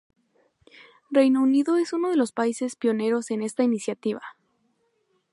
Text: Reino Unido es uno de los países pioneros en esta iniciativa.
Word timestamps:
Reino 1.11 1.43
Unido 1.43 1.77
es 1.77 1.93
uno 1.93 2.09
de 2.09 2.15
los 2.15 2.31
países 2.31 2.75
pioneros 2.75 3.29
en 3.29 3.43
esta 3.43 3.61
iniciativa. 3.61 4.23